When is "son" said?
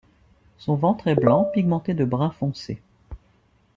0.57-0.73